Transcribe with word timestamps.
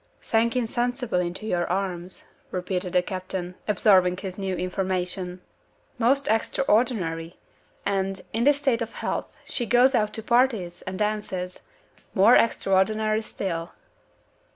"Sank 0.19 0.55
insensible 0.55 1.19
into 1.19 1.45
your 1.45 1.67
arms," 1.67 2.23
repeated 2.49 2.93
the 2.93 3.03
captain, 3.03 3.53
absorbing 3.67 4.17
his 4.17 4.35
new 4.35 4.55
information. 4.55 5.41
"Most 5.99 6.27
extraordinary! 6.27 7.35
And 7.85 8.23
in 8.33 8.43
this 8.45 8.57
state 8.57 8.81
of 8.81 8.93
health 8.93 9.27
she 9.45 9.67
goes 9.67 9.93
out 9.93 10.11
to 10.13 10.23
parties, 10.23 10.81
and 10.87 10.97
dances. 10.97 11.59
More 12.15 12.35
extraordinary 12.35 13.21
still!" 13.21 13.73